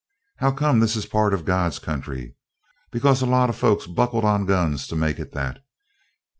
How 0.37 0.49
come 0.51 0.79
this 0.79 0.95
is 0.95 1.05
part 1.05 1.31
of 1.31 1.45
God's 1.45 1.77
country? 1.77 2.33
Because 2.91 3.21
a 3.21 3.27
lot 3.27 3.51
of 3.51 3.55
folks 3.55 3.85
buckled 3.85 4.25
on 4.25 4.47
guns 4.47 4.87
to 4.87 4.95
make 4.95 5.19
it 5.19 5.31
that! 5.33 5.59